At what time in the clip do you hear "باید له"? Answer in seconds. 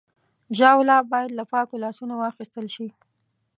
1.11-1.43